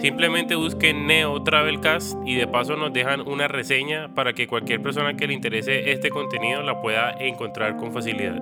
Simplemente 0.00 0.54
busquen 0.54 1.06
Neo 1.06 1.42
Travelcast 1.42 2.16
y 2.24 2.34
de 2.34 2.46
paso 2.46 2.74
nos 2.74 2.90
dejan 2.90 3.20
una 3.20 3.48
reseña 3.48 4.08
para 4.14 4.32
que 4.32 4.46
cualquier 4.46 4.80
persona 4.80 5.14
que 5.14 5.26
le 5.26 5.34
interese 5.34 5.92
este 5.92 6.08
contenido 6.08 6.62
la 6.62 6.80
pueda 6.80 7.12
encontrar 7.20 7.76
con 7.76 7.92
facilidad. 7.92 8.40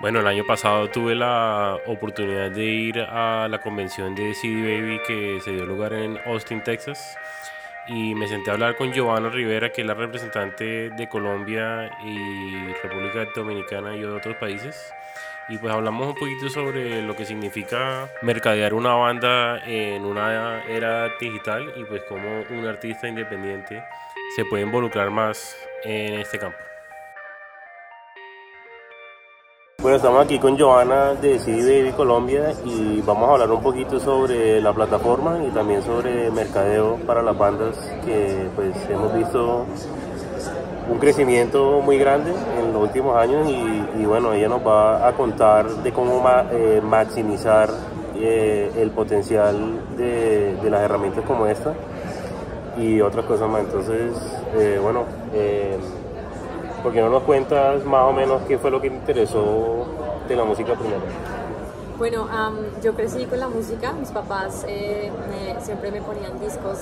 Bueno, 0.00 0.20
el 0.20 0.26
año 0.26 0.46
pasado 0.46 0.88
tuve 0.88 1.14
la 1.14 1.76
oportunidad 1.84 2.50
de 2.50 2.64
ir 2.64 3.00
a 3.00 3.46
la 3.48 3.58
convención 3.60 4.14
de 4.14 4.32
CD 4.32 4.62
Baby 4.62 4.98
que 5.06 5.40
se 5.44 5.52
dio 5.52 5.66
lugar 5.66 5.92
en 5.92 6.18
Austin, 6.24 6.62
Texas. 6.62 7.18
Y 7.86 8.14
me 8.14 8.26
senté 8.26 8.48
a 8.48 8.54
hablar 8.54 8.76
con 8.76 8.94
Giovanna 8.94 9.28
Rivera, 9.28 9.70
que 9.70 9.82
es 9.82 9.86
la 9.86 9.92
representante 9.92 10.88
de 10.88 11.08
Colombia 11.10 11.90
y 12.02 12.72
República 12.82 13.26
Dominicana 13.34 13.94
y 13.94 14.02
otros 14.04 14.36
países. 14.36 14.90
Y 15.50 15.58
pues 15.58 15.70
hablamos 15.70 16.06
un 16.06 16.14
poquito 16.14 16.48
sobre 16.48 17.02
lo 17.02 17.14
que 17.14 17.26
significa 17.26 18.08
mercadear 18.22 18.72
una 18.72 18.94
banda 18.94 19.62
en 19.66 20.06
una 20.06 20.64
era 20.64 21.10
digital 21.20 21.74
y 21.76 21.84
pues 21.84 22.04
cómo 22.08 22.44
un 22.48 22.66
artista 22.66 23.06
independiente 23.06 23.84
se 24.34 24.46
puede 24.46 24.62
involucrar 24.62 25.10
más 25.10 25.54
en 25.84 26.14
este 26.14 26.38
campo. 26.38 26.69
Bueno, 29.90 30.04
estamos 30.04 30.24
aquí 30.24 30.38
con 30.38 30.56
Joana 30.56 31.14
de 31.14 31.40
CD 31.40 31.80
Baby 31.80 31.92
Colombia 31.96 32.52
y 32.64 33.00
vamos 33.00 33.28
a 33.28 33.32
hablar 33.32 33.50
un 33.50 33.60
poquito 33.60 33.98
sobre 33.98 34.60
la 34.60 34.72
plataforma 34.72 35.40
y 35.44 35.50
también 35.50 35.82
sobre 35.82 36.30
mercadeo 36.30 36.94
para 37.04 37.22
las 37.22 37.36
bandas 37.36 37.76
que 38.04 38.48
pues 38.54 38.72
hemos 38.88 39.12
visto 39.12 39.66
un 40.88 40.98
crecimiento 41.00 41.80
muy 41.80 41.98
grande 41.98 42.30
en 42.30 42.72
los 42.72 42.84
últimos 42.84 43.16
años 43.16 43.50
y, 43.50 44.04
bueno, 44.04 44.32
ella 44.32 44.48
nos 44.48 44.64
va 44.64 45.08
a 45.08 45.12
contar 45.14 45.68
de 45.68 45.90
cómo 45.90 46.24
eh, 46.52 46.80
maximizar 46.84 47.68
eh, 48.14 48.70
el 48.76 48.92
potencial 48.92 49.96
de, 49.96 50.56
las 50.70 50.82
herramientas 50.82 51.24
como 51.24 51.48
esta 51.48 51.74
y 52.78 53.00
otras 53.00 53.26
cosas 53.26 53.50
más. 53.50 53.62
Entonces, 53.62 54.12
eh, 54.54 54.78
bueno, 54.80 55.02
¿Por 55.32 56.09
qué 56.88 57.00
no 57.00 57.10
nos 57.10 57.22
cuentas 57.22 57.84
más 57.84 58.04
o 58.04 58.12
menos 58.12 58.42
qué 58.48 58.58
fue 58.58 58.70
lo 58.70 58.80
que 58.80 58.90
te 58.90 58.96
interesó 58.96 59.86
de 60.28 60.36
la 60.36 60.44
música 60.44 60.74
primero? 60.74 61.00
Bueno, 62.00 62.26
yo 62.82 62.94
crecí 62.94 63.26
con 63.26 63.38
la 63.40 63.48
música, 63.48 63.92
mis 63.92 64.08
papás 64.08 64.64
eh, 64.66 65.12
siempre 65.60 65.92
me 65.92 66.00
ponían 66.00 66.40
discos 66.40 66.78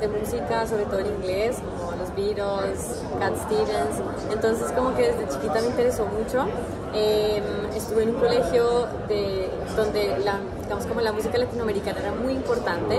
de 0.00 0.08
música, 0.08 0.66
sobre 0.66 0.86
todo 0.86 1.00
en 1.00 1.08
inglés, 1.08 1.58
como 1.76 1.92
los 1.92 2.08
Beatles, 2.16 3.02
Cat 3.18 3.34
Stevens, 3.44 4.00
entonces 4.32 4.72
como 4.72 4.94
que 4.96 5.12
desde 5.12 5.28
chiquita 5.28 5.60
me 5.60 5.66
interesó 5.66 6.06
mucho. 6.06 6.46
Em, 6.94 7.42
estuve 7.76 8.04
en 8.04 8.14
un 8.14 8.20
colegio 8.20 8.86
de, 9.08 9.50
donde 9.76 10.18
la, 10.24 10.40
digamos 10.62 10.86
como 10.86 11.02
la 11.02 11.12
música 11.12 11.36
latinoamericana 11.36 12.00
era 12.00 12.12
muy 12.12 12.32
importante, 12.32 12.98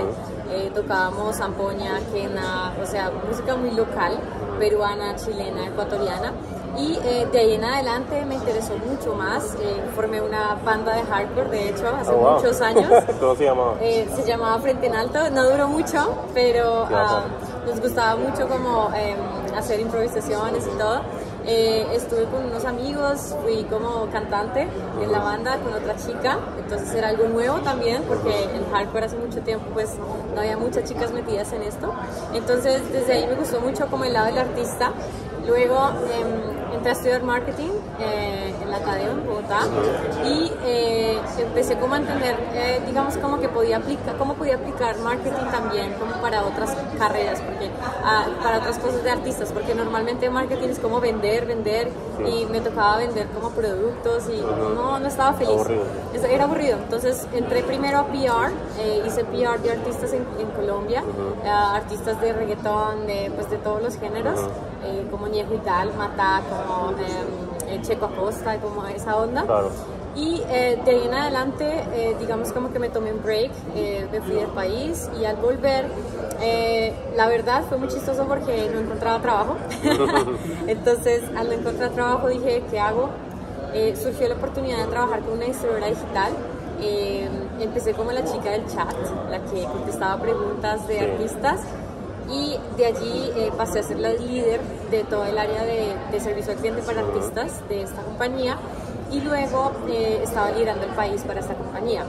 eh, 0.52 0.70
tocábamos 0.72 1.36
zampoña, 1.36 1.98
quena, 2.12 2.72
o 2.80 2.86
sea, 2.86 3.10
música 3.28 3.56
muy 3.56 3.72
local, 3.72 4.16
peruana, 4.58 5.16
chilena, 5.16 5.66
ecuatoriana. 5.66 6.32
Y 6.76 6.98
eh, 7.04 7.28
de 7.30 7.38
ahí 7.38 7.54
en 7.54 7.64
adelante 7.64 8.24
me 8.24 8.34
interesó 8.34 8.76
mucho 8.78 9.14
más. 9.14 9.54
Eh, 9.60 9.82
formé 9.94 10.20
una 10.20 10.56
banda 10.64 10.94
de 10.94 11.02
hardcore, 11.02 11.48
de 11.50 11.68
hecho, 11.68 11.88
hace 11.88 12.10
oh, 12.10 12.32
muchos 12.32 12.60
años. 12.60 12.90
¿Cómo 13.20 13.36
se 13.36 13.44
llamaba? 13.44 13.76
Eh, 13.80 14.08
se 14.14 14.24
llamaba 14.24 14.58
Frente 14.58 14.86
en 14.86 14.96
Alto. 14.96 15.30
No 15.30 15.48
duró 15.48 15.68
mucho, 15.68 16.26
pero 16.34 16.86
ah, 16.90 17.24
nos 17.66 17.80
gustaba 17.80 18.16
mucho 18.16 18.48
como 18.48 18.90
em, 18.94 19.18
hacer 19.56 19.78
improvisaciones 19.80 20.66
y 20.66 20.76
todo. 20.76 21.02
Estuve 21.46 22.24
con 22.24 22.44
unos 22.46 22.64
amigos, 22.64 23.34
fui 23.42 23.64
como 23.64 24.08
cantante 24.10 24.66
en 25.02 25.12
la 25.12 25.18
banda 25.18 25.58
con 25.58 25.72
otra 25.72 25.96
chica, 25.96 26.38
entonces 26.58 26.94
era 26.94 27.08
algo 27.08 27.28
nuevo 27.28 27.58
también 27.58 28.02
porque 28.04 28.44
el 28.44 28.64
hardcore 28.72 29.06
hace 29.06 29.16
mucho 29.16 29.40
tiempo 29.40 29.66
pues 29.72 29.90
no 30.34 30.40
había 30.40 30.56
muchas 30.56 30.84
chicas 30.84 31.12
metidas 31.12 31.52
en 31.52 31.62
esto. 31.62 31.92
Entonces 32.32 32.80
desde 32.92 33.12
ahí 33.12 33.26
me 33.26 33.34
gustó 33.34 33.60
mucho 33.60 33.86
como 33.88 34.04
el 34.04 34.12
lado 34.12 34.26
del 34.26 34.38
artista. 34.38 34.92
Luego 35.46 35.90
em, 36.12 36.63
entré 36.74 36.90
a 36.90 36.92
estudiar 36.92 37.22
marketing 37.22 37.70
eh, 38.00 38.54
en 38.62 38.70
la 38.70 38.78
academia 38.78 39.12
en 39.12 39.26
Bogotá 39.26 39.60
y 40.24 40.52
eh, 40.64 41.18
empecé 41.38 41.76
como 41.76 41.94
a 41.94 41.98
entender, 41.98 42.36
eh, 42.52 42.80
digamos, 42.86 43.16
como 43.18 43.38
que 43.38 43.48
podía 43.48 43.76
aplicar, 43.76 44.16
cómo 44.16 44.34
podía 44.34 44.56
aplicar 44.56 44.98
marketing 44.98 45.50
también 45.50 45.94
como 45.94 46.20
para 46.20 46.44
otras 46.44 46.76
carreras, 46.98 47.40
porque 47.40 47.70
ah, 48.04 48.26
para 48.42 48.58
otras 48.58 48.78
cosas 48.78 49.04
de 49.04 49.10
artistas, 49.10 49.52
porque 49.52 49.74
normalmente 49.74 50.28
marketing 50.30 50.68
es 50.68 50.78
como 50.78 51.00
vender, 51.00 51.46
vender 51.46 51.90
y 52.26 52.46
me 52.46 52.60
tocaba 52.60 52.98
vender 52.98 53.28
como 53.28 53.50
productos 53.50 54.24
y 54.28 54.40
no, 54.40 54.98
no 54.98 55.06
estaba 55.06 55.34
feliz. 55.34 55.62
Era 56.24 56.44
aburrido. 56.44 56.78
Entonces 56.78 57.28
entré 57.32 57.62
primero 57.62 57.98
a 57.98 58.06
PR, 58.06 58.50
hice 59.06 59.24
PR 59.24 59.60
de 59.60 59.70
artistas 59.70 60.12
en, 60.12 60.24
Colombia, 60.54 61.02
artistas 61.44 62.20
de 62.20 62.32
reggaetón, 62.32 63.06
de, 63.06 63.30
pues 63.34 63.50
de 63.50 63.56
todos 63.58 63.82
los 63.82 63.96
géneros, 63.98 64.40
como 65.10 65.28
Niejo 65.28 65.54
y 65.54 65.58
tal, 65.58 65.94
Mata, 65.94 66.42
como 66.48 66.90
eh, 66.98 67.80
Checo 67.82 68.06
Acosta, 68.06 68.58
como 68.60 68.86
esa 68.86 69.16
onda. 69.16 69.44
Y 70.16 70.40
eh, 70.48 70.78
de 70.84 70.90
ahí 70.90 71.02
en 71.06 71.14
adelante, 71.14 71.84
eh, 71.92 72.16
digamos 72.20 72.52
como 72.52 72.72
que 72.72 72.78
me 72.78 72.88
tomé 72.88 73.12
un 73.12 73.20
break, 73.22 73.50
eh, 73.74 74.06
me 74.12 74.20
fui 74.20 74.34
del 74.34 74.46
país 74.48 75.08
y 75.20 75.24
al 75.24 75.36
volver, 75.36 75.86
la 77.16 77.26
verdad 77.26 77.64
fue 77.68 77.78
muy 77.78 77.88
chistoso 77.88 78.24
porque 78.26 78.70
no 78.72 78.80
encontraba 78.80 79.20
trabajo. 79.20 79.56
Entonces, 80.66 81.22
al 81.36 81.48
no 81.48 81.54
encontrar 81.54 81.90
trabajo 81.90 82.28
dije, 82.28 82.62
¿qué 82.70 82.78
hago? 82.78 83.10
surgió 84.00 84.28
la 84.28 84.36
oportunidad 84.36 84.78
de 84.78 84.86
trabajar 84.86 85.20
con 85.22 85.32
una 85.32 85.46
distribuidora 85.46 85.88
digital. 85.88 86.32
empecé 87.58 87.92
como 87.92 88.12
la 88.12 88.22
chica 88.22 88.50
del 88.50 88.66
chat, 88.66 88.94
la 89.30 89.40
que 89.40 89.64
contestaba 89.64 90.20
preguntas 90.22 90.86
de 90.86 91.00
artistas 91.00 91.62
y 92.30 92.58
de 92.76 92.86
allí 92.86 93.30
eh, 93.36 93.52
pasé 93.56 93.80
a 93.80 93.82
ser 93.82 93.98
la 93.98 94.12
líder 94.12 94.60
de 94.90 95.04
todo 95.04 95.24
el 95.24 95.38
área 95.38 95.64
de, 95.64 96.20
servicio 96.20 96.52
al 96.52 96.58
cliente 96.58 96.82
para 96.82 97.00
artistas 97.00 97.68
de 97.68 97.82
esta 97.82 98.02
compañía 98.02 98.56
y 99.10 99.20
luego 99.20 99.72
eh, 99.88 100.20
estaba 100.22 100.50
liderando 100.52 100.84
el 100.84 100.92
país 100.92 101.22
para 101.22 101.40
esta 101.40 101.54
compañía. 101.54 102.04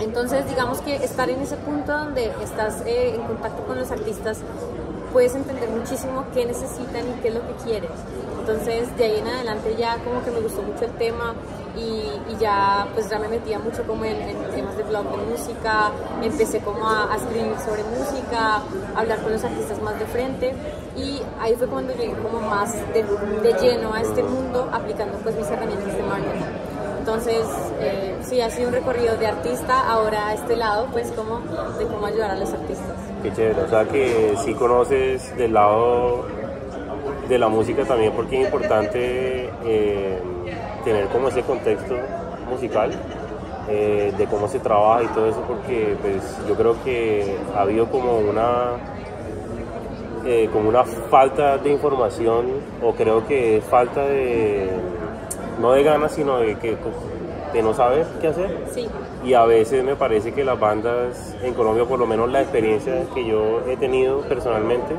Entonces, 0.00 0.46
digamos 0.48 0.80
que 0.80 0.96
estar 0.96 1.28
en 1.28 1.40
ese 1.40 1.56
punto 1.56 1.92
donde 1.92 2.30
estás 2.42 2.82
eh, 2.86 3.16
en 3.16 3.22
contacto 3.22 3.64
con 3.64 3.78
los 3.78 3.90
artistas, 3.90 4.38
puedes 5.12 5.34
entender 5.34 5.68
muchísimo 5.70 6.24
qué 6.32 6.44
necesitan 6.44 7.08
y 7.08 7.20
qué 7.20 7.28
es 7.28 7.34
lo 7.34 7.40
que 7.46 7.54
quieren. 7.64 7.90
Entonces, 8.40 8.96
de 8.96 9.04
ahí 9.04 9.18
en 9.18 9.26
adelante 9.26 9.74
ya 9.76 9.96
como 10.04 10.22
que 10.22 10.30
me 10.30 10.40
gustó 10.40 10.62
mucho 10.62 10.84
el 10.84 10.92
tema, 10.92 11.34
y, 11.78 12.36
ya 12.38 12.86
pues 12.94 13.10
ya 13.10 13.18
me 13.18 13.26
metía 13.26 13.58
mucho 13.58 13.82
como 13.84 14.04
en, 14.04 14.16
temas 14.54 14.76
de 14.76 14.84
blog 14.84 15.10
de 15.10 15.16
música, 15.16 15.90
empecé 16.22 16.60
como 16.60 16.88
a, 16.88 17.16
escribir 17.16 17.58
sobre 17.58 17.82
música, 17.82 18.62
a 18.94 19.00
hablar 19.00 19.20
con 19.22 19.32
los 19.32 19.42
artistas 19.42 19.82
más 19.82 19.98
de 19.98 20.06
frente 20.06 20.54
y 20.96 21.20
ahí 21.40 21.56
fue 21.56 21.66
cuando 21.66 21.94
llegué 21.94 22.14
como 22.14 22.40
más 22.40 22.72
de, 22.92 23.04
lleno 23.60 23.92
a 23.92 24.02
este 24.02 24.22
mundo 24.22 24.68
aplicando 24.72 25.18
pues 25.18 25.34
mis 25.34 25.48
herramientas 25.48 25.96
de 25.96 26.02
marketing. 26.02 26.44
Entonces, 27.00 27.46
eh, 27.80 28.16
sí, 28.22 28.40
ha 28.40 28.50
sido 28.50 28.68
un 28.68 28.74
recorrido 28.74 29.16
de 29.16 29.26
artista, 29.26 29.88
ahora 29.88 30.28
a 30.28 30.34
este 30.34 30.56
lado, 30.56 30.88
pues 30.92 31.10
como 31.12 31.40
de 31.78 31.86
cómo 31.86 32.06
ayudar 32.06 32.32
a 32.32 32.36
los 32.36 32.52
artistas. 32.52 32.94
Qué 33.22 33.32
chévere, 33.32 33.62
o 33.62 33.68
sea 33.68 33.84
que 33.86 34.36
sí 34.44 34.54
conoces 34.54 35.34
del 35.36 35.54
lado 35.54 36.26
de 37.28 37.38
la 37.38 37.48
música 37.48 37.84
también, 37.84 38.12
porque 38.12 38.40
es 38.40 38.46
importante 38.46 39.50
eh, 39.64 40.18
tener 40.84 41.06
como 41.08 41.28
ese 41.28 41.42
contexto 41.42 41.94
musical 42.48 42.90
eh, 43.68 44.14
de 44.16 44.26
cómo 44.26 44.48
se 44.48 44.60
trabaja 44.60 45.02
y 45.02 45.06
todo 45.08 45.26
eso 45.26 45.42
porque 45.46 45.94
pues 46.00 46.22
yo 46.48 46.54
creo 46.54 46.82
que 46.82 47.36
ha 47.54 47.60
habido 47.60 47.86
como 47.90 48.16
una 48.18 48.70
eh, 50.24 50.48
como 50.50 50.70
una 50.70 50.84
falta 50.84 51.58
de 51.58 51.70
información 51.70 52.46
o 52.82 52.94
creo 52.94 53.26
que 53.26 53.62
falta 53.68 54.02
de 54.04 54.70
no 55.60 55.72
de 55.72 55.82
ganas 55.82 56.12
sino 56.12 56.38
de 56.38 56.54
que 56.56 56.76
de 57.52 57.62
no 57.62 57.74
saber 57.74 58.06
qué 58.20 58.28
hacer. 58.28 58.50
Sí. 58.72 58.86
Y 59.24 59.34
a 59.34 59.44
veces 59.44 59.84
me 59.84 59.96
parece 59.96 60.32
que 60.32 60.44
las 60.44 60.58
bandas 60.58 61.34
en 61.42 61.54
Colombia, 61.54 61.84
por 61.84 61.98
lo 61.98 62.06
menos 62.06 62.30
la 62.30 62.42
experiencia 62.42 63.02
que 63.14 63.26
yo 63.26 63.62
he 63.68 63.76
tenido 63.76 64.20
personalmente, 64.22 64.94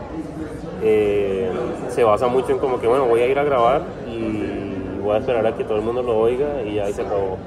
eh, 0.82 1.50
se 1.90 2.04
basa 2.04 2.28
mucho 2.28 2.52
en 2.52 2.60
como 2.60 2.80
que, 2.80 2.88
bueno, 2.88 3.06
voy 3.06 3.22
a 3.22 3.28
ir 3.28 3.40
a 3.40 3.44
grabar 3.44 3.82
y 4.08 5.00
voy 5.02 5.16
a 5.16 5.20
esperar 5.20 5.46
a 5.46 5.56
que 5.56 5.64
todo 5.64 5.78
el 5.78 5.84
mundo 5.84 6.04
lo 6.04 6.18
oiga 6.18 6.62
y 6.64 6.76
ya 6.76 6.92
se 6.92 7.02
acabó. 7.02 7.38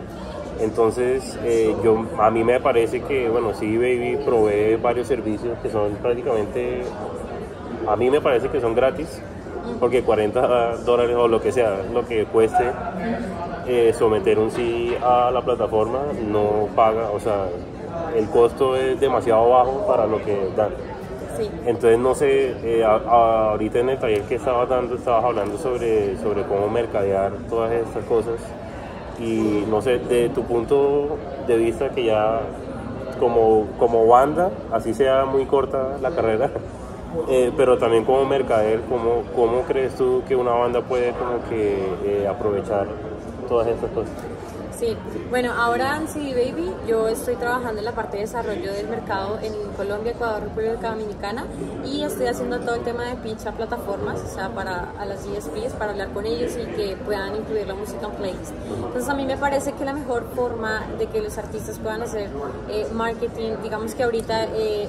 Entonces, 0.60 1.38
eh, 1.44 1.75
yo, 1.82 2.04
a 2.19 2.31
mí 2.31 2.44
me 2.44 2.60
parece 2.60 3.02
que, 3.02 3.28
bueno, 3.28 3.52
sí, 3.54 3.76
Baby 3.76 4.19
provee 4.25 4.76
varios 4.76 5.08
servicios 5.08 5.58
que 5.60 5.70
son 5.70 5.93
prácticamente, 5.94 6.82
a 7.88 7.96
mí 7.96 8.10
me 8.10 8.20
parece 8.20 8.49
que 8.49 8.60
son 8.60 8.75
gratis, 8.75 9.20
porque 9.81 10.02
40 10.02 10.76
dólares 10.84 11.16
o 11.16 11.26
lo 11.26 11.40
que 11.40 11.52
sea, 11.52 11.81
lo 11.93 12.06
que 12.06 12.26
cueste 12.26 12.64
eh, 13.67 13.94
someter 13.97 14.38
un 14.38 14.50
CD 14.50 14.97
a 15.03 15.31
la 15.31 15.43
plataforma, 15.43 16.00
no 16.26 16.69
paga, 16.75 17.11
o 17.11 17.20
sea, 17.20 17.47
el 18.17 18.29
costo 18.29 18.76
es 18.76 18.99
demasiado 19.00 19.50
bajo 19.50 19.87
para 19.87 20.06
lo 20.06 20.23
que 20.23 20.50
dan. 20.56 20.70
Entonces, 21.67 21.99
no 21.99 22.14
sé, 22.14 22.55
eh, 22.62 22.85
ahorita 22.85 23.79
en 23.81 23.91
el 23.91 23.99
taller 23.99 24.23
que 24.23 24.35
estabas 24.37 24.69
dando, 24.69 24.94
estabas 24.94 25.25
hablando 25.25 25.56
sobre, 25.59 26.17
sobre 26.19 26.43
cómo 26.43 26.69
mercadear 26.69 27.32
todas 27.49 27.73
estas 27.73 28.05
cosas. 28.05 28.41
Y 29.19 29.64
no 29.69 29.81
sé, 29.82 29.99
de 29.99 30.29
tu 30.29 30.43
punto 30.43 31.17
de 31.47 31.56
vista, 31.56 31.91
que 31.91 32.05
ya 32.05 32.41
como, 33.19 33.67
como 33.79 34.06
banda, 34.06 34.50
así 34.73 34.94
sea 34.94 35.25
muy 35.25 35.47
corta 35.47 35.97
la 36.00 36.11
carrera, 36.11 36.50
eh, 37.29 37.53
pero 37.56 37.79
también 37.79 38.05
como 38.05 38.25
mercader, 38.25 38.81
¿cómo, 38.88 39.23
¿cómo 39.35 39.62
crees 39.62 39.94
tú 39.94 40.23
que 40.26 40.37
una 40.37 40.53
banda 40.53 40.82
puede 40.82 41.12
como 41.12 41.43
que 41.49 41.76
eh, 42.05 42.29
aprovechar 42.29 42.88
todas 43.48 43.68
estas 43.68 43.90
cosas? 43.90 44.12
Sí, 44.82 44.96
bueno, 45.30 45.52
ahora 45.52 45.96
en 45.96 46.08
CD 46.08 46.32
Baby 46.32 46.72
yo 46.88 47.06
estoy 47.06 47.36
trabajando 47.36 47.78
en 47.78 47.84
la 47.84 47.92
parte 47.92 48.16
de 48.16 48.22
desarrollo 48.24 48.72
del 48.72 48.88
mercado 48.88 49.38
en 49.40 49.52
Colombia, 49.76 50.10
Ecuador, 50.10 50.42
República 50.42 50.90
Dominicana 50.90 51.44
y 51.84 52.02
estoy 52.02 52.26
haciendo 52.26 52.58
todo 52.58 52.74
el 52.74 52.82
tema 52.82 53.04
de 53.04 53.14
pitch 53.14 53.46
a 53.46 53.52
plataformas, 53.52 54.20
o 54.20 54.28
sea, 54.34 54.48
para 54.48 54.90
a 54.98 55.04
las 55.04 55.24
DSPs, 55.24 55.74
para 55.78 55.92
hablar 55.92 56.08
con 56.08 56.26
ellos 56.26 56.54
y 56.56 56.64
que 56.74 56.96
puedan 56.96 57.36
incluir 57.36 57.66
la 57.68 57.74
música 57.74 58.06
en 58.06 58.12
playlist. 58.12 58.52
Entonces 58.86 59.08
a 59.08 59.14
mí 59.14 59.24
me 59.24 59.36
parece 59.36 59.72
que 59.72 59.84
la 59.84 59.92
mejor 59.92 60.26
forma 60.34 60.84
de 60.98 61.06
que 61.06 61.20
los 61.20 61.38
artistas 61.38 61.78
puedan 61.78 62.02
hacer 62.02 62.30
eh, 62.68 62.88
marketing, 62.92 63.58
digamos 63.62 63.94
que 63.94 64.02
ahorita... 64.02 64.46
Eh, 64.56 64.88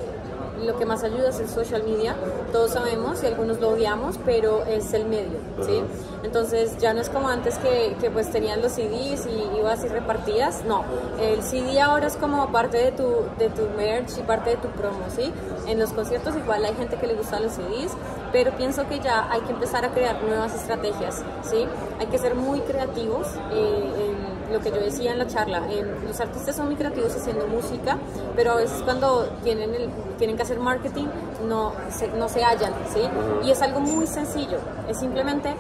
lo 0.64 0.78
que 0.78 0.86
más 0.86 1.04
ayuda 1.04 1.30
es 1.30 1.40
el 1.40 1.50
social 1.50 1.84
media, 1.84 2.16
todos 2.52 2.72
sabemos 2.72 3.24
y 3.24 3.28
algunos 3.28 3.60
lo 3.60 3.70
odiamos, 3.70 4.20
pero 4.26 4.64
es 4.66 4.94
el 4.94 5.06
medio, 5.06 5.40
¿sí? 5.62 5.82
Entonces 6.24 6.78
ya 6.78 6.94
no 6.94 7.02
es 7.02 7.10
como 7.10 7.28
antes 7.30 7.58
que, 7.58 7.96
que 8.00 8.10
pues 8.10 8.32
tenían 8.32 8.62
los 8.62 8.74
CDs 8.74 9.28
y 9.28 9.58
ibas 9.58 9.84
y 9.84 9.88
repartías, 9.88 10.64
no, 10.66 10.84
el 11.22 11.44
CD 11.44 11.82
ahora 11.82 12.08
es 12.08 12.16
como 12.18 12.52
parte 12.52 12.78
de 12.78 12.92
tu, 12.92 13.08
de 13.38 13.50
tu 13.50 13.68
merch 13.78 14.18
y 14.18 14.22
parte 14.22 14.52
de 14.52 14.58
tu 14.58 14.70
promo, 14.70 15.06
¿sí? 15.16 15.32
En 15.68 15.80
los 15.80 15.92
conciertos 15.92 16.36
igual 16.36 16.66
hay 16.66 16.74
gente 16.76 16.98
que 16.98 17.08
le 17.08 17.16
gusta 17.16 17.40
los 17.40 17.54
CDs, 17.54 17.94
pero 18.32 18.52
pienso 18.58 18.88
que 18.88 19.00
ya 19.00 19.32
hay 19.32 19.42
que 19.42 19.52
empezar 19.52 19.86
a 19.86 19.90
crear 19.90 20.22
nuevas 20.24 20.56
estrategias, 20.56 21.24
¿sí? 21.44 21.66
Hay 22.00 22.08
que 22.08 22.18
ser 22.18 22.36
muy 22.36 22.62
creativos. 22.62 23.28
Eh, 23.52 24.23
lo 24.54 24.62
que 24.62 24.70
yo 24.70 24.78
decía 24.78 25.12
en 25.12 25.20
la 25.20 25.28
charla, 25.28 25.64
los 26.06 26.20
artistas 26.20 26.56
son 26.56 26.68
muy 26.68 26.76
creativos 26.76 27.16
haciendo 27.16 27.48
música, 27.48 27.98
pero 28.36 28.52
a 28.52 28.56
veces 28.56 28.82
cuando 28.84 29.28
tienen, 29.44 29.74
el, 29.74 29.90
tienen 30.18 30.38
que 30.38 30.44
hacer 30.44 30.60
marketing 30.60 31.08
no 31.48 31.74
se, 31.90 32.08
no 32.10 32.30
se 32.30 32.44
hallan, 32.44 32.74
¿sí? 32.94 33.02
Y 33.44 33.52
es 33.52 33.62
algo 33.62 33.80
muy 33.80 34.08
sencillo, 34.08 34.60
es 34.88 35.00
simplemente 35.00 35.56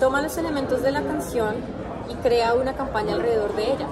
toma 0.00 0.22
los 0.22 0.36
elementos 0.38 0.82
de 0.82 0.92
la 0.92 1.02
canción 1.02 1.56
y 2.10 2.14
crea 2.16 2.54
una 2.54 2.72
campaña 2.72 3.14
alrededor 3.14 3.54
de 3.54 3.72
ella. 3.72 3.86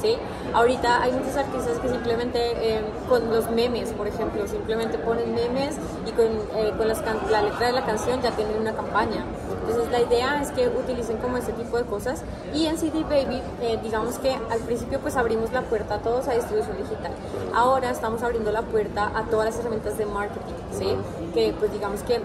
¿sí? 0.00 0.16
Ahorita 0.54 1.02
hay 1.02 1.12
muchos 1.12 1.36
artistas 1.36 1.78
que 1.80 1.88
simplemente 1.88 2.38
eh, 2.40 2.80
con 3.08 3.28
los 3.30 3.50
memes, 3.50 3.90
por 3.90 4.06
ejemplo, 4.06 4.46
simplemente 4.46 4.98
ponen 4.98 5.34
memes 5.34 5.76
y 6.06 6.12
con, 6.12 6.26
eh, 6.26 6.72
con 6.76 6.88
las 6.88 7.02
la 7.30 7.42
letra 7.42 7.66
de 7.66 7.72
la 7.72 7.84
canción 7.84 8.22
ya 8.22 8.30
tienen 8.32 8.58
una 8.60 8.72
campaña. 8.72 9.24
Entonces 9.68 9.92
la 9.92 10.00
idea 10.00 10.40
es 10.42 10.50
que 10.50 10.68
utilicen 10.68 11.18
como 11.18 11.36
ese 11.36 11.52
tipo 11.52 11.76
de 11.76 11.84
cosas 11.84 12.22
y 12.54 12.66
en 12.66 12.78
CD 12.78 13.02
Baby 13.02 13.42
eh, 13.60 13.78
digamos 13.82 14.18
que 14.18 14.32
al 14.32 14.60
principio 14.60 14.98
pues 15.00 15.16
abrimos 15.16 15.52
la 15.52 15.62
puerta 15.62 15.96
a 15.96 15.98
todos 15.98 16.28
a 16.28 16.32
distribución 16.32 16.76
digital. 16.78 17.12
Ahora 17.54 17.90
estamos 17.90 18.22
abriendo 18.22 18.50
la 18.50 18.62
puerta 18.62 19.12
a 19.14 19.24
todas 19.24 19.46
las 19.46 19.58
herramientas 19.58 19.98
de 19.98 20.06
marketing, 20.06 20.54
¿sí? 20.72 20.96
Que 21.34 21.54
pues 21.58 21.72
digamos 21.72 22.02
que 22.02 22.20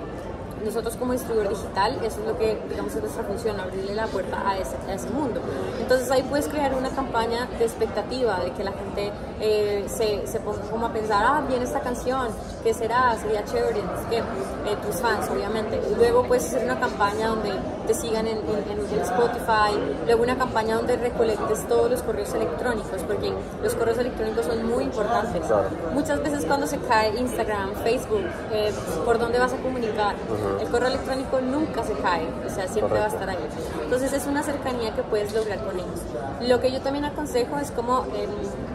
nosotros 0.63 0.95
como 0.95 1.13
distribuidor 1.13 1.49
digital, 1.49 1.99
eso 2.03 2.19
es 2.21 2.27
lo 2.27 2.37
que, 2.37 2.57
digamos, 2.69 2.95
es 2.95 3.01
nuestra 3.01 3.23
función, 3.23 3.59
abrirle 3.59 3.95
la 3.95 4.07
puerta 4.07 4.47
a 4.47 4.57
ese, 4.57 4.75
a 4.87 4.93
ese 4.93 5.09
mundo. 5.09 5.41
Entonces 5.79 6.09
ahí 6.11 6.23
puedes 6.23 6.47
crear 6.47 6.73
una 6.73 6.89
campaña 6.89 7.47
de 7.57 7.65
expectativa, 7.65 8.39
de 8.39 8.51
que 8.51 8.63
la 8.63 8.71
gente 8.71 9.11
eh, 9.39 9.85
se, 9.87 10.25
se, 10.27 10.39
ponga 10.39 10.61
como 10.69 10.85
a 10.85 10.93
pensar, 10.93 11.23
ah, 11.25 11.43
viene 11.47 11.65
esta 11.65 11.81
canción, 11.81 12.27
¿qué 12.63 12.73
será? 12.73 13.15
Sería 13.19 13.43
chévere, 13.43 13.81
que 14.09 14.17
eh, 14.17 14.77
tus 14.85 15.01
fans, 15.01 15.29
obviamente. 15.29 15.81
Luego 15.97 16.23
puedes 16.23 16.45
hacer 16.45 16.63
una 16.63 16.79
campaña 16.79 17.27
donde 17.27 17.51
te 17.87 17.93
sigan 17.93 18.27
en, 18.27 18.37
en, 18.37 19.01
Spotify, 19.01 19.77
luego 20.05 20.23
una 20.23 20.37
campaña 20.37 20.75
donde 20.75 20.95
recolectes 20.95 21.67
todos 21.67 21.91
los 21.91 22.01
correos 22.01 22.33
electrónicos, 22.33 23.01
porque 23.03 23.33
los 23.61 23.75
correos 23.75 23.97
electrónicos 23.97 24.45
son 24.45 24.65
muy 24.65 24.85
importantes. 24.85 25.41
Muchas 25.93 26.23
veces 26.23 26.45
cuando 26.45 26.67
se 26.67 26.77
cae 26.79 27.17
Instagram, 27.19 27.73
Facebook, 27.83 28.23
eh, 28.51 28.71
¿por 29.05 29.19
dónde 29.19 29.39
vas 29.39 29.53
a 29.53 29.57
comunicar? 29.57 30.15
El 30.59 30.67
correo 30.69 30.89
electrónico 30.89 31.41
nunca 31.41 31.83
se 31.83 31.93
cae, 31.93 32.27
o 32.45 32.49
sea, 32.49 32.67
siempre 32.67 32.99
va 32.99 33.05
a 33.05 33.09
estar 33.09 33.29
ahí. 33.29 33.37
Entonces 33.83 34.13
es 34.13 34.25
una 34.25 34.43
cercanía 34.43 34.93
que 34.93 35.03
puedes 35.03 35.33
lograr 35.33 35.59
con 35.63 35.75
ellos. 35.75 35.99
Lo 36.41 36.59
que 36.59 36.71
yo 36.71 36.81
también 36.81 37.05
aconsejo 37.05 37.57
es 37.57 37.71
como 37.71 38.05
em, 38.15 38.29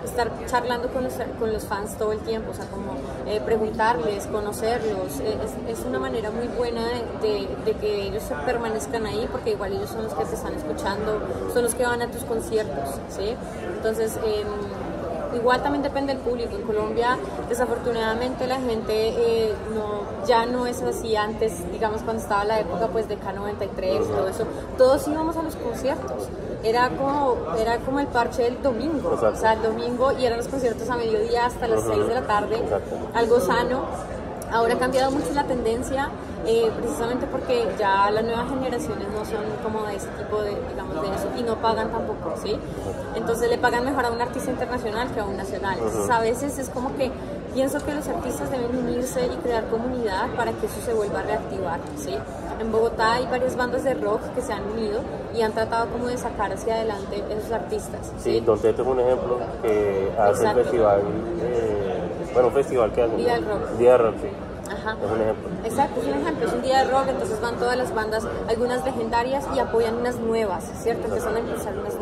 estar 0.05 0.31
charlando 0.47 0.89
con 0.89 1.05
los, 1.05 1.15
con 1.39 1.53
los 1.53 1.65
fans 1.65 1.97
todo 1.97 2.13
el 2.13 2.21
tiempo, 2.21 2.51
o 2.51 2.55
sea, 2.55 2.67
como 2.67 2.95
eh, 3.27 3.41
preguntarles, 3.45 4.27
conocerlos. 4.27 5.21
Eh, 5.21 5.37
es, 5.69 5.79
una 5.89 5.99
manera 5.99 6.31
muy 6.31 6.49
buena 6.49 6.83
de, 7.23 7.49
de, 7.65 7.73
que 7.75 8.03
ellos 8.09 8.25
permanezcan 8.45 9.07
ahí, 9.07 9.29
porque 9.31 9.51
igual 9.51 9.73
ellos 9.73 9.91
son 9.91 10.05
los 10.05 10.13
que 10.13 10.25
te 10.25 10.35
están 10.35 10.55
escuchando, 10.55 11.21
son 11.53 11.63
los 11.63 11.75
que 11.75 11.85
van 11.85 12.03
a 12.03 12.11
tus 12.11 12.25
conciertos, 12.25 12.97
¿sí? 13.09 13.35
Entonces, 13.77 14.19
eh, 14.25 14.45
Igual 15.39 15.63
también 15.63 15.83
depende 15.83 16.15
del 16.15 16.23
público. 16.23 16.57
En 16.57 16.63
Colombia, 16.63 17.19
desafortunadamente, 17.49 18.47
la 18.47 18.61
gente 18.61 18.93
eh, 18.93 19.55
no, 19.75 20.27
ya 20.27 20.47
no 20.47 20.67
es 20.67 20.83
así 20.83 21.15
antes, 21.17 21.71
digamos, 21.71 22.03
cuando 22.03 22.23
estaba 22.23 22.45
la 22.45 22.61
época 22.61 22.89
pues 22.89 23.09
de 23.09 23.19
K93 23.19 24.05
y 24.05 24.09
todo 24.09 24.29
eso. 24.29 24.45
Todos 24.77 25.07
íbamos 25.07 25.37
a 25.37 25.43
los 25.43 25.57
conciertos. 25.57 26.29
Era 26.65 26.91
como, 26.91 27.37
era 27.59 27.79
como 27.79 28.01
el 28.01 28.09
parche 28.09 28.43
del 28.43 28.61
domingo. 28.63 29.11
O 29.11 29.37
sea, 29.37 29.53
el 29.53 29.63
domingo 29.63 30.13
y 30.19 30.27
eran 30.27 30.39
los 30.39 30.49
conciertos 30.49 30.91
a 30.91 30.97
mediodía 30.97 31.47
hasta 31.47 31.69
las 31.69 31.85
6 31.85 32.09
de 32.09 32.15
la 32.15 32.23
tarde. 32.23 32.57
Algo 33.15 33.41
sano. 33.41 33.83
Ahora 34.53 34.75
ha 34.75 34.79
cambiado 34.79 35.11
mucho 35.11 35.33
la 35.35 35.45
tendencia 35.45 36.09
eh, 36.47 36.71
precisamente 36.77 37.27
porque 37.27 37.69
ya 37.79 38.11
las 38.11 38.25
nuevas 38.25 38.49
generaciones 38.49 39.07
no 39.13 39.25
son 39.25 39.45
como 39.63 39.87
de 39.87 39.97
ese 39.97 40.09
tipo 40.09 40.41
de, 40.41 40.57
digamos, 40.71 41.03
de 41.03 41.09
eso 41.09 41.29
y 41.37 41.43
no 41.43 41.57
pagan 41.57 41.91
tampoco, 41.91 42.35
¿sí? 42.43 42.59
Entonces 43.15 43.51
le 43.51 43.59
pagan 43.59 43.85
mejor 43.85 44.07
a 44.07 44.11
un 44.11 44.21
artista 44.21 44.51
internacional 44.51 45.13
que 45.13 45.21
a 45.21 45.25
un 45.25 45.37
nacional. 45.37 45.79
Entonces 45.79 46.11
a 46.11 46.21
veces 46.21 46.59
es 46.59 46.71
como 46.71 46.97
que 46.97 47.11
pienso 47.53 47.85
que 47.85 47.93
los 47.93 48.07
artistas 48.09 48.51
deben 48.51 48.75
unirse 48.77 49.27
y 49.27 49.37
crear 49.39 49.65
comunidad 49.69 50.29
para 50.37 50.53
que 50.53 50.67
eso 50.67 50.81
se 50.85 50.95
vuelva 50.95 51.21
a 51.21 51.23
reactivar, 51.23 51.81
¿sí? 51.97 52.15
En 52.61 52.73
Bogotá 52.73 53.15
hay 53.15 53.27
varias 53.27 53.57
bandas 53.57 53.85
de 53.85 53.95
rock 53.95 54.21
que 54.35 54.43
se 54.43 54.53
han 54.53 54.65
unido 54.71 55.01
y 55.35 55.43
han 55.43 55.53
tratado 55.53 55.89
como 55.91 56.07
de 56.07 56.17
sacar 56.17 56.53
hacia 56.53 56.75
adelante 56.75 57.23
esos 57.31 57.53
artistas. 57.53 58.13
Sí, 58.19 58.35
sí 58.35 58.41
Don 58.41 58.59
Teto 58.59 58.83
es 58.83 58.89
un 58.89 59.01
ejemplo 59.01 59.39
que 59.63 60.13
hace 60.19 60.47
un 60.47 60.55
festival, 60.55 61.03
eh, 61.43 61.68
bueno, 62.39 62.49
un 62.49 62.55
festival 62.55 62.93
que 62.93 63.03
hace. 63.03 63.17
Día 63.17 63.35
del 63.35 63.45
Rock. 63.45 63.69
Día 63.79 63.93
del 63.93 64.03
Rock, 64.03 64.15
sí. 64.23 64.29
Ajá. 64.71 64.97
Es 65.03 65.11
un 65.11 65.21
ejemplo. 65.23 65.49
Exacto, 65.65 66.01
es 66.01 66.07
un 66.07 66.15
ejemplo, 66.15 66.47
es 66.47 66.53
un 66.53 66.63
día 66.63 66.85
de 66.85 66.91
rock, 66.91 67.09
entonces 67.09 67.41
van 67.41 67.57
todas 67.57 67.77
las 67.77 67.95
bandas, 67.95 68.29
algunas 68.49 68.85
legendarias 68.85 69.45
y 69.57 69.59
apoyan 69.59 69.97
unas 69.97 70.17
nuevas, 70.17 70.65
¿cierto? 70.83 71.07
Empiezan 71.07 71.37
a 71.37 71.41
impulsar 71.41 71.73
unas. 71.79 71.95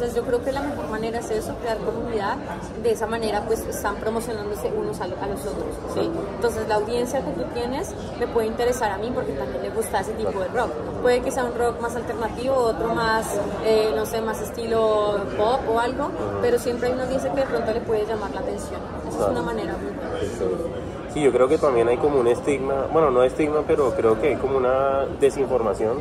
Entonces 0.00 0.16
yo 0.16 0.26
creo 0.26 0.42
que 0.42 0.50
la 0.50 0.62
mejor 0.62 0.88
manera 0.88 1.18
es 1.18 1.30
eso, 1.30 1.54
crear 1.56 1.76
comunidad, 1.76 2.36
de 2.82 2.90
esa 2.90 3.06
manera 3.06 3.44
pues 3.46 3.60
están 3.66 3.96
promocionándose 3.96 4.72
unos 4.72 4.98
a, 4.98 5.06
los 5.06 5.18
otros, 5.18 5.76
¿sí? 5.92 6.10
Entonces 6.36 6.66
la 6.68 6.76
audiencia 6.76 7.22
que 7.22 7.32
tú 7.32 7.42
tienes 7.52 7.94
me 8.18 8.26
puede 8.26 8.46
interesar 8.46 8.92
a 8.92 8.96
mí 8.96 9.12
porque 9.14 9.32
también 9.32 9.60
le 9.60 9.68
gusta 9.68 10.00
ese 10.00 10.12
tipo 10.12 10.40
de 10.40 10.48
rock. 10.48 10.70
Puede 11.02 11.20
que 11.20 11.30
sea 11.30 11.44
un 11.44 11.54
rock 11.54 11.82
más 11.82 11.94
alternativo, 11.96 12.54
otro 12.54 12.94
más, 12.94 13.26
eh, 13.62 13.92
no 13.94 14.06
sé, 14.06 14.22
más 14.22 14.40
estilo 14.40 15.20
pop 15.36 15.60
o 15.68 15.78
algo, 15.78 16.08
pero 16.40 16.58
siempre 16.58 16.88
hay 16.88 16.94
una 16.94 17.02
audiencia 17.02 17.30
que 17.34 17.40
de 17.40 17.46
pronto 17.46 17.70
le 17.70 17.80
puede 17.82 18.06
llamar 18.06 18.30
la 18.30 18.40
atención. 18.40 18.80
Esa 19.06 19.24
es 19.24 19.28
una 19.28 19.42
manera 19.42 19.74
muy 19.76 19.92
buena. 19.92 21.12
Sí, 21.12 21.20
yo 21.20 21.30
creo 21.30 21.46
que 21.46 21.58
también 21.58 21.88
hay 21.88 21.98
como 21.98 22.20
un 22.20 22.26
estigma, 22.26 22.86
bueno, 22.90 23.10
no 23.10 23.22
estigma, 23.22 23.64
pero 23.66 23.90
creo 23.90 24.18
que 24.18 24.28
hay 24.28 24.36
como 24.36 24.56
una 24.56 25.04
desinformación 25.20 25.98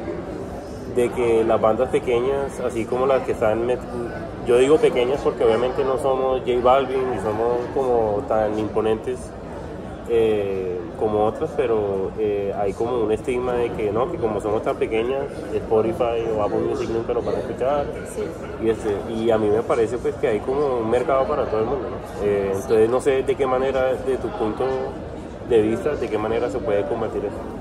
de 0.95 1.09
que 1.09 1.43
las 1.43 1.59
bandas 1.59 1.89
pequeñas, 1.89 2.59
así 2.59 2.85
como 2.85 3.05
las 3.05 3.23
que 3.23 3.33
están, 3.33 3.67
yo 4.45 4.57
digo 4.57 4.77
pequeñas 4.77 5.21
porque 5.23 5.43
obviamente 5.43 5.83
no 5.83 5.97
somos 5.97 6.39
J 6.41 6.59
Balvin 6.61 7.11
ni 7.11 7.17
somos 7.21 7.57
como 7.73 8.23
tan 8.27 8.57
imponentes, 8.57 9.19
eh, 10.09 10.79
como 10.99 11.25
otras, 11.25 11.51
pero 11.55 12.11
eh, 12.17 12.53
hay 12.57 12.73
como 12.73 13.03
un 13.03 13.11
estigma 13.11 13.53
de 13.53 13.69
que 13.71 13.91
no, 13.91 14.11
que 14.11 14.17
como 14.17 14.41
somos 14.41 14.63
tan 14.63 14.75
pequeñas, 14.75 15.25
Spotify 15.53 16.25
o 16.35 16.43
Apple 16.43 16.59
Music 16.59 16.89
nunca 16.89 17.13
lo 17.13 17.21
van 17.21 17.35
a 17.35 17.39
escuchar. 17.39 17.85
Y, 18.61 18.69
este, 18.69 18.97
y 19.09 19.29
a 19.29 19.37
mí 19.37 19.47
me 19.49 19.61
parece 19.61 19.97
pues 19.97 20.15
que 20.15 20.27
hay 20.27 20.39
como 20.39 20.79
un 20.79 20.89
mercado 20.89 21.27
para 21.27 21.45
todo 21.45 21.61
el 21.61 21.67
mundo. 21.67 21.89
¿no? 21.89 22.25
Eh, 22.25 22.51
entonces 22.53 22.89
no 22.89 22.99
sé 22.99 23.23
de 23.23 23.35
qué 23.35 23.45
manera, 23.45 23.93
de 23.93 24.17
tu 24.17 24.27
punto 24.29 24.65
de 25.47 25.61
vista, 25.61 25.95
de 25.95 26.09
qué 26.09 26.17
manera 26.17 26.49
se 26.49 26.57
puede 26.59 26.83
combatir 26.85 27.23
eso. 27.25 27.58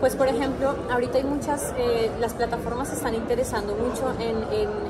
Pues 0.00 0.14
por 0.14 0.28
ejemplo, 0.28 0.76
ahorita 0.90 1.18
hay 1.18 1.24
muchas, 1.24 1.74
eh, 1.76 2.08
las 2.20 2.32
plataformas 2.32 2.88
se 2.88 2.94
están 2.94 3.16
interesando 3.16 3.74
mucho 3.74 4.12
en, 4.20 4.36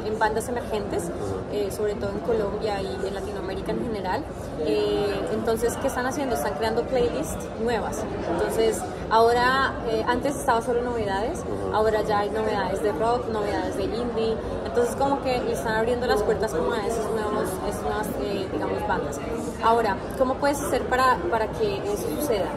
en, 0.06 0.18
bandas 0.18 0.48
emergentes, 0.48 1.04
eh, 1.52 1.70
sobre 1.70 1.94
todo 1.94 2.10
en 2.10 2.18
Colombia 2.18 2.82
y 2.82 3.06
en 3.06 3.14
Latinoamérica 3.14 3.70
en 3.70 3.84
general. 3.84 4.24
Eh, 4.66 5.28
entonces, 5.32 5.76
¿qué 5.80 5.86
están 5.86 6.06
haciendo? 6.06 6.34
Están 6.34 6.54
creando 6.54 6.82
playlists 6.82 7.46
nuevas. 7.62 8.02
Entonces, 8.32 8.82
ahora, 9.10 9.74
antes 10.08 10.34
estaba 10.34 10.60
solo 10.60 10.82
novedades, 10.82 11.38
ahora 11.72 12.02
ya 12.02 12.18
hay 12.20 12.30
novedades 12.30 12.82
de 12.82 12.92
rock, 12.92 13.28
novedades 13.28 13.76
de 13.76 13.84
indie. 13.84 14.36
Entonces, 14.66 14.96
como 14.96 15.22
que 15.22 15.36
están 15.52 15.76
abriendo 15.76 16.06
las 16.06 16.22
puertas 16.22 16.52
como 16.52 16.72
a 16.72 16.84
esos 16.84 17.06
nuevos, 17.12 17.48
esas 17.68 17.82
nuevas, 17.82 18.08
digamos, 18.52 18.88
bandas. 18.88 19.20
Ahora, 19.62 19.96
¿cómo 20.18 20.34
puedes 20.34 20.60
hacer 20.60 20.82
para, 20.82 21.16
para 21.30 21.46
que 21.52 21.76
eso 21.92 22.08
suceda? 22.18 22.48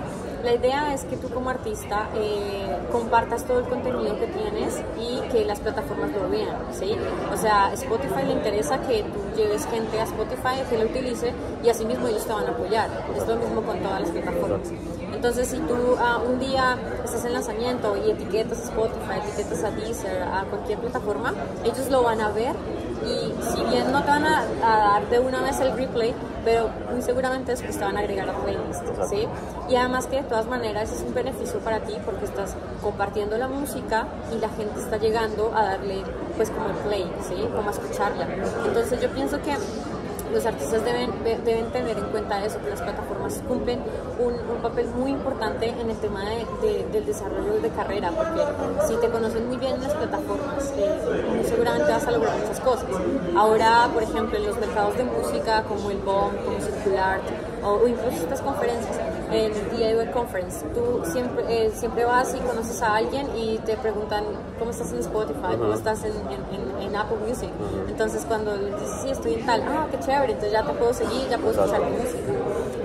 La 0.44 0.54
idea 0.54 0.94
es 0.94 1.04
que 1.06 1.18
tú 1.18 1.30
como 1.30 1.50
artista 1.50 2.10
eh, 2.16 2.80
compartas 2.92 3.46
todo 3.46 3.60
el 3.60 3.66
contenido 3.66 4.18
que 4.20 4.28
tienes 4.28 4.82
y 5.00 5.20
que 5.30 5.46
las 5.46 5.60
plataformas 5.60 6.12
lo 6.12 6.30
vean, 6.30 6.58
¿sí? 6.72 6.96
O 7.32 7.38
sea, 7.38 7.72
Spotify 7.74 8.24
le 8.26 8.34
interesa 8.34 8.82
que 8.82 9.04
tú 9.04 9.20
lleves 9.36 9.66
gente 9.68 10.00
a 10.00 10.04
Spotify, 10.04 10.64
que 10.70 10.78
lo 10.80 10.86
utilice 10.86 11.34
y 11.64 11.70
así 11.70 11.86
mismo 11.86 12.08
ellos 12.08 12.26
te 12.26 12.34
van 12.34 12.48
a 12.48 12.50
apoyar. 12.50 12.90
Es 13.16 13.28
lo 13.28 13.36
mismo 13.36 13.62
con 13.62 13.80
todas 13.80 14.02
las 14.02 14.10
plataformas. 14.10 14.72
Entonces, 15.14 15.48
si 15.50 15.58
tú 15.58 15.76
uh, 15.76 16.28
un 16.28 16.40
día 16.40 16.78
estás 17.04 17.24
en 17.26 17.34
lanzamiento 17.34 17.96
y 18.04 18.10
etiquetas 18.10 18.60
a 18.60 18.64
Spotify, 18.64 19.20
etiquetas 19.24 19.64
a 19.64 19.72
Deezer, 19.72 20.24
a 20.24 20.46
cualquier 20.46 20.80
plataforma, 20.80 21.34
ellos 21.64 21.88
lo 21.92 22.02
van 22.02 22.22
a 22.22 22.30
ver 22.30 22.56
y 23.06 23.34
si 23.54 23.64
bien 23.70 23.92
no 23.92 24.02
te 24.04 24.10
van 24.10 24.26
a, 24.26 24.46
dar 24.62 25.10
de 25.10 25.20
una 25.20 25.42
vez 25.42 25.60
el 25.60 25.74
replay, 25.76 26.14
pero 26.44 26.70
muy 26.92 27.02
seguramente 27.02 27.52
después 27.52 27.78
te 27.78 27.84
van 27.84 27.98
a 27.98 28.00
agregar 28.00 28.30
a 28.30 28.34
playlist, 28.34 28.84
¿sí? 29.10 29.28
Y 29.70 29.76
además 29.76 30.08
que 30.08 30.18
de 30.18 30.24
todas 30.24 30.48
maneras 30.48 30.92
es 30.92 31.02
un 31.02 31.14
beneficio 31.14 31.60
para 31.60 31.80
ti 31.82 31.94
porque 32.06 32.26
estás 32.26 32.56
compartiendo 32.82 33.38
la 33.38 33.48
música 33.48 34.08
y 34.34 34.40
la 34.40 34.50
gente 34.50 34.80
está 34.80 34.98
llegando 34.98 35.52
a 35.56 35.64
darle 35.64 36.04
pues 36.36 36.50
como 36.50 36.70
el 36.70 36.76
play, 36.78 37.12
¿sí? 37.28 37.36
Como 37.56 37.70
a 37.70 37.72
escucharla. 37.72 38.28
Entonces 38.66 39.02
yo 39.02 39.10
pienso 39.10 39.42
que 39.42 39.56
los 40.32 40.46
artistas 40.46 40.84
deben, 40.84 41.12
deben 41.24 41.72
tener 41.72 41.98
en 41.98 42.06
cuenta 42.06 42.44
eso, 42.44 42.60
que 42.62 42.70
las 42.70 42.82
plataformas 42.82 43.42
cumplen 43.48 43.80
un, 44.20 44.62
papel 44.62 44.88
muy 44.96 45.12
importante 45.12 45.70
en 45.70 45.90
el 45.90 45.98
tema 45.98 46.24
de, 46.62 46.86
del 46.92 47.06
desarrollo 47.06 47.60
de 47.60 47.70
carrera, 47.70 48.12
porque 48.12 48.42
si 48.88 48.96
te 48.96 49.10
conocen 49.10 49.48
muy 49.48 49.58
bien 49.58 49.82
las 49.82 49.94
plataformas, 49.96 50.72
eh, 50.78 51.44
seguramente 51.44 51.92
vas 51.92 52.06
a 52.06 52.12
lograr 52.12 52.38
muchas 52.38 52.60
cosas. 52.60 52.86
Ahora, 53.36 53.90
por 53.92 54.04
ejemplo, 54.04 54.38
en 54.38 54.46
los 54.46 54.60
mercados 54.60 54.98
de 54.98 55.04
música 55.04 55.64
como 55.64 55.90
el 55.90 55.98
BOM, 55.98 56.36
como 56.46 56.62
Circular, 56.62 57.20
o, 57.64 57.88
incluso 57.88 58.18
estas 58.18 58.42
conferencias, 58.42 58.98
en 58.98 59.21
el 59.32 59.54
DIY 59.72 60.12
Conference, 60.12 60.66
tú 60.74 61.02
siempre, 61.06 61.44
eh, 61.48 61.72
siempre 61.74 62.06
vas 62.06 62.36
y 62.36 62.40
conoces 62.40 62.82
a 62.82 62.96
alguien 62.96 63.28
y 63.36 63.58
te 63.60 63.78
preguntan 63.78 64.24
cómo 64.60 64.72
estás 64.72 64.92
en 64.92 65.00
Spotify, 65.00 65.56
cómo 65.58 65.74
estás 65.74 66.04
en, 66.04 66.12
en, 66.12 66.82
en 66.82 66.96
Apple 66.96 67.18
Music. 67.26 67.50
Entonces, 67.88 68.26
cuando 68.26 68.58
dices, 68.58 68.90
sí, 69.02 69.10
estoy 69.10 69.36
en 69.36 69.46
tal, 69.46 69.64
ah, 69.68 69.88
qué 69.90 70.00
chévere, 70.00 70.34
entonces 70.34 70.52
ya 70.52 70.64
te 70.64 70.74
puedo 70.74 70.94
seguir, 70.94 71.30
ya 71.30 71.38
puedo 71.38 71.52
escuchar 71.52 71.82
tu 71.82 71.90
música. 71.90 72.34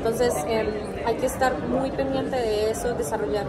Entonces, 0.07 0.35
em, 0.47 0.69
hay 1.05 1.17
que 1.17 1.27
estar 1.27 1.59
muy 1.67 1.91
pendiente 1.91 2.37
de 2.37 2.71
eso, 2.71 2.95
desarrollar 2.95 3.47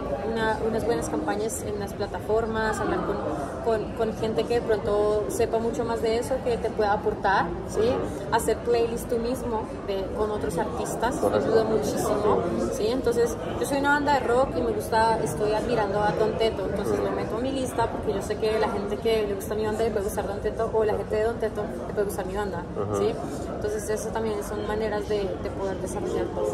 unas 0.66 0.84
buenas 0.84 1.08
campañas 1.08 1.62
en 1.62 1.78
las 1.78 1.92
plataformas, 1.92 2.80
hablar 2.80 3.00
con, 3.06 3.16
con, 3.64 3.92
con, 3.92 4.16
gente 4.16 4.42
que 4.42 4.54
de 4.54 4.62
pronto 4.62 5.26
sepa 5.28 5.58
mucho 5.58 5.84
más 5.84 6.02
de 6.02 6.18
eso, 6.18 6.34
que 6.44 6.56
te 6.58 6.68
pueda 6.70 6.94
aportar, 6.94 7.46
¿sí? 7.68 7.88
hacer 8.32 8.56
playlist 8.58 9.08
tú 9.08 9.18
mismo 9.18 9.62
de, 9.86 10.04
con 10.16 10.32
otros 10.32 10.58
artistas, 10.58 11.16
ayuda 11.22 11.62
muchísimo. 11.62 12.42
¿sí? 12.72 12.88
Entonces, 12.88 13.36
yo 13.60 13.64
soy 13.66 13.78
una 13.78 13.90
banda 13.90 14.14
de 14.14 14.20
rock 14.20 14.56
y 14.56 14.60
me 14.60 14.72
gusta, 14.72 15.20
estoy 15.22 15.52
admirando 15.52 16.00
a 16.00 16.10
Don 16.12 16.38
Teto, 16.38 16.66
entonces 16.66 16.98
lo 16.98 17.10
meto 17.12 17.36
a 17.36 17.38
mi 17.38 17.52
lista 17.52 17.88
porque 17.88 18.14
yo 18.14 18.22
sé 18.22 18.36
que 18.36 18.58
la 18.58 18.68
gente 18.70 18.96
que 18.96 19.26
le 19.28 19.34
gusta 19.34 19.54
mi 19.54 19.64
banda 19.64 19.84
le 19.84 19.90
puede 19.90 20.04
gustar 20.04 20.26
Don 20.26 20.40
Teto 20.40 20.70
o 20.72 20.84
la 20.84 20.94
gente 20.96 21.14
de 21.14 21.22
Don 21.22 21.38
Teto 21.38 21.62
le 21.86 21.94
puede 21.94 22.06
gustar 22.06 22.26
mi 22.26 22.34
banda. 22.34 22.64
¿sí? 22.98 23.12
Entonces, 23.54 23.88
eso 23.88 24.08
también 24.08 24.42
son 24.42 24.66
maneras 24.66 25.08
de, 25.08 25.18
de 25.18 25.50
poder 25.50 25.76
desarrollar 25.78 26.26
todo. 26.26 26.47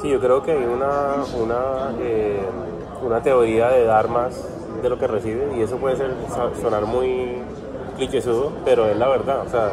Sí, 0.00 0.08
yo 0.08 0.20
creo 0.20 0.42
que 0.42 0.52
hay 0.52 0.64
una, 0.64 1.16
una, 1.38 1.92
eh, 2.00 2.40
una 3.02 3.22
teoría 3.22 3.68
de 3.68 3.84
dar 3.84 4.08
más 4.08 4.46
de 4.82 4.88
lo 4.88 4.98
que 4.98 5.06
recibe 5.06 5.56
y 5.56 5.62
eso 5.62 5.76
puede 5.76 5.96
ser, 5.96 6.14
sonar 6.60 6.86
muy 6.86 7.38
clichésudo, 7.96 8.52
pero 8.64 8.86
es 8.86 8.96
la 8.96 9.08
verdad. 9.08 9.46
O 9.46 9.48
sea, 9.48 9.70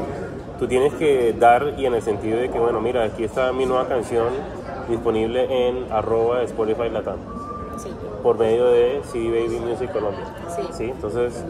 tú 0.59 0.67
tienes 0.67 0.93
que 0.95 1.33
dar 1.33 1.73
y 1.77 1.85
en 1.85 1.93
el 1.93 2.01
sentido 2.01 2.39
de 2.39 2.49
que, 2.49 2.59
bueno, 2.59 2.81
mira, 2.81 3.03
aquí 3.03 3.23
está 3.23 3.53
mi 3.53 3.65
nueva 3.65 3.87
canción 3.87 4.27
disponible 4.89 5.67
en 5.67 5.91
arroba 5.91 6.41
Spotify 6.43 6.89
Latam. 6.89 7.17
Por 8.23 8.37
medio 8.37 8.65
de 8.67 9.01
CD 9.03 9.29
Baby 9.29 9.59
Music 9.59 9.91
Colombia. 9.91 10.25
Sí. 10.71 10.85
Entonces, 10.85 11.45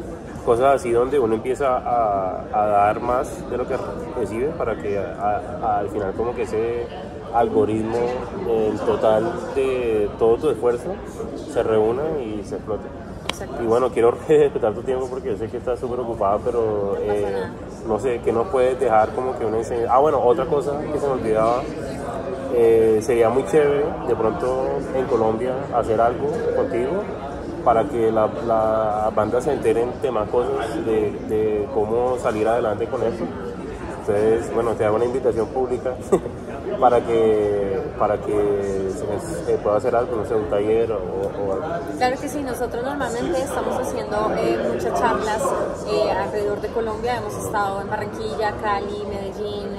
cosas 0.45 0.75
así 0.75 0.91
donde 0.91 1.19
uno 1.19 1.35
empieza 1.35 1.77
a, 1.77 2.43
dar 2.51 2.99
más 2.99 3.49
de 3.49 3.57
lo 3.57 3.67
que 3.67 3.75
recibe 4.17 4.47
para 4.49 4.75
que 4.75 4.97
al 4.97 5.89
final 5.89 6.13
como 6.13 6.35
que 6.35 6.43
ese 6.43 6.85
algoritmo 7.33 7.97
en 8.49 8.77
total 8.79 9.31
de 9.55 10.09
todo 10.17 10.37
tu 10.37 10.49
esfuerzo 10.49 10.95
se 11.51 11.63
reúna 11.63 12.03
y 12.19 12.43
se 12.43 12.55
explote. 12.55 12.87
Y 13.61 13.65
bueno, 13.65 13.89
quiero 13.89 14.11
respetar 14.27 14.73
tu 14.73 14.81
tiempo 14.81 15.07
porque 15.09 15.29
yo 15.29 15.37
sé 15.37 15.47
que 15.47 15.57
estás 15.57 15.79
súper 15.79 15.99
ocupada, 15.99 16.39
pero 16.43 16.97
eh, 16.99 17.45
no 17.87 17.99
sé, 17.99 18.19
que 18.19 18.31
nos 18.31 18.47
puedes 18.47 18.79
dejar 18.79 19.09
como 19.09 19.37
que 19.37 19.45
una 19.45 19.57
enseñanza. 19.57 19.93
Ah, 19.93 19.99
bueno, 19.99 20.21
otra 20.21 20.45
cosa 20.45 20.79
que 20.81 20.99
se 20.99 21.05
me 21.05 21.13
olvidaba, 21.13 21.61
eh, 22.53 22.99
sería 23.01 23.29
muy 23.29 23.45
chévere 23.45 23.85
de 24.07 24.15
pronto 24.15 24.67
en 24.95 25.05
Colombia 25.05 25.53
hacer 25.75 25.99
algo 26.01 26.27
contigo 26.55 27.03
para 27.63 27.83
que 27.83 28.11
la, 28.11 28.29
la 28.47 29.11
banda 29.13 29.41
se 29.41 29.51
enteren 29.51 29.91
de 30.01 30.09
más 30.09 30.29
cosas, 30.29 30.85
de, 30.85 31.11
de 31.27 31.67
cómo 31.73 32.17
salir 32.17 32.47
adelante 32.47 32.87
con 32.87 33.03
eso. 33.03 33.25
Entonces, 33.99 34.53
bueno, 34.53 34.71
te 34.71 34.85
hago 34.85 34.95
una 34.95 35.05
invitación 35.05 35.47
pública 35.47 35.93
para 36.79 37.01
que 37.01 37.81
para 37.97 38.17
que 38.17 38.91
se, 39.45 39.57
pueda 39.57 39.77
hacer 39.77 39.95
algo, 39.95 40.17
no 40.17 40.25
sé, 40.25 40.35
un 40.35 40.49
taller 40.49 40.91
o, 40.91 40.97
algo. 41.53 41.61
Claro 41.97 42.19
que 42.19 42.29
sí, 42.29 42.41
nosotros 42.43 42.83
normalmente 42.83 43.41
estamos 43.41 43.75
haciendo 43.79 44.31
eh, 44.37 44.69
muchas 44.71 44.99
charlas 44.99 45.41
eh, 45.91 46.11
alrededor 46.11 46.61
de 46.61 46.67
Colombia, 46.69 47.17
hemos 47.17 47.33
estado 47.33 47.81
en 47.81 47.89
Barranquilla, 47.89 48.53
Cali, 48.61 49.03
Medellín, 49.09 49.76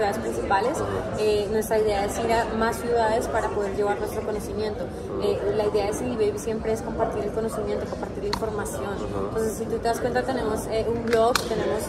ciudades 0.00 0.18
principales. 0.18 0.78
Eh, 1.18 1.46
nuestra 1.50 1.78
idea 1.78 2.06
es 2.06 2.18
ir 2.18 2.32
a 2.32 2.46
más 2.56 2.76
ciudades 2.76 3.28
para 3.28 3.50
poder 3.50 3.76
llevar 3.76 3.98
nuestro 3.98 4.22
conocimiento. 4.22 4.86
Eh, 5.22 5.38
la 5.54 5.66
idea 5.66 5.86
de 5.86 5.92
CD 5.92 6.12
Baby 6.12 6.38
siempre 6.38 6.72
es 6.72 6.80
compartir 6.80 7.24
el 7.24 7.32
conocimiento, 7.32 7.84
compartir 7.84 8.22
la 8.22 8.28
información. 8.28 8.96
Entonces, 9.28 9.58
si 9.58 9.64
tú 9.66 9.76
te 9.76 9.88
das 9.88 10.00
cuenta, 10.00 10.22
tenemos 10.22 10.66
eh, 10.70 10.86
un 10.88 11.04
blog, 11.04 11.34
tenemos 11.48 11.82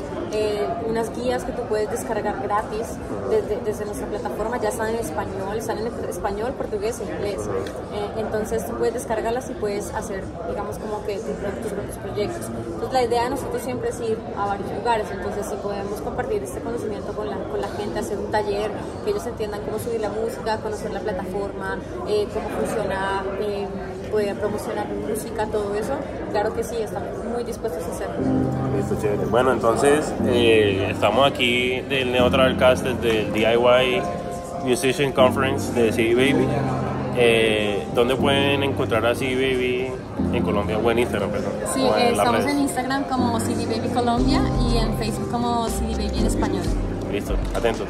unas 0.87 1.15
guías 1.15 1.43
que 1.45 1.53
tú 1.53 1.61
puedes 1.63 1.89
descargar 1.89 2.41
gratis 2.41 2.87
desde, 3.29 3.57
desde, 3.63 3.85
nuestra 3.85 4.07
plataforma. 4.07 4.59
Ya 4.59 4.69
están 4.69 4.89
en 4.89 4.95
español, 4.97 5.57
están 5.57 5.77
en 5.77 5.87
español, 6.09 6.53
portugués 6.53 6.99
e 6.99 7.03
inglés. 7.03 7.39
entonces, 8.17 8.65
tú 8.65 8.73
puedes 8.77 8.93
descargarlas 8.93 9.49
y 9.49 9.53
puedes 9.53 9.93
hacer, 9.93 10.23
digamos, 10.49 10.77
como 10.79 11.05
que 11.05 11.15
tus 11.15 11.71
propios 11.71 11.97
proyectos. 11.97 12.45
Entonces, 12.47 12.93
la 12.93 13.03
idea 13.03 13.23
de 13.23 13.29
nosotros 13.31 13.61
siempre 13.61 13.89
es 13.89 14.01
ir 14.01 14.17
a 14.37 14.47
varios 14.47 14.69
lugares. 14.73 15.07
Entonces, 15.11 15.45
si 15.45 15.55
podemos 15.55 16.01
compartir 16.01 16.43
este 16.43 16.59
conocimiento 16.59 17.13
con 17.13 17.29
la, 17.29 17.37
con 17.37 17.61
la 17.61 17.67
gente, 17.69 18.00
hacer 18.01 18.17
un 18.17 18.31
taller, 18.31 18.71
que 19.03 19.11
ellos 19.11 19.25
entiendan 19.25 19.61
cómo 19.61 19.79
subir 19.79 20.01
la 20.01 20.09
música, 20.09 20.57
conocer 20.57 20.91
la 20.91 20.99
plataforma, 20.99 21.77
eh, 22.07 22.27
cómo 22.33 22.49
funciona, 22.49 23.23
eh, 23.39 23.67
poder 24.11 24.35
promocionar 24.35 24.87
música, 24.87 25.45
todo 25.47 25.73
eso. 25.75 25.93
Claro 26.31 26.53
que 26.53 26.63
sí, 26.63 26.75
estamos 26.79 27.09
muy 27.25 27.43
dispuestos 27.43 27.83
a 27.83 27.91
hacerlo. 27.91 28.15
Listo, 28.75 28.95
chévere. 29.01 29.25
Bueno, 29.29 29.53
entonces 29.53 30.13
eh, 30.25 30.89
estamos 30.91 31.31
aquí 31.31 31.81
del 31.81 32.11
Neo 32.11 32.29
Travelcast 32.29 32.83
desde 32.83 33.21
el 33.21 33.33
DIY 33.33 34.01
Musician 34.65 35.11
Conference 35.11 35.73
de 35.73 35.91
CD 35.91 36.13
Baby. 36.13 36.47
Eh, 37.17 37.85
¿Dónde 37.93 38.15
pueden 38.15 38.63
encontrar 38.63 39.05
a 39.05 39.15
CD 39.15 39.35
Baby 39.35 39.91
en 40.33 40.43
Colombia 40.43 40.77
o 40.77 40.91
en 40.91 40.99
Instagram, 40.99 41.31
perdón? 41.31 41.51
Sí, 41.73 41.83
estamos 41.83 42.45
en 42.45 42.59
Instagram 42.59 43.03
como 43.03 43.39
CD 43.39 43.65
Baby 43.65 43.89
Colombia 43.89 44.41
y 44.69 44.77
en 44.77 44.97
Facebook 44.97 45.29
como 45.29 45.67
CD 45.67 45.91
Baby 45.93 46.19
en 46.19 46.27
español. 46.27 46.63
Listo, 47.11 47.35
atentos. 47.53 47.87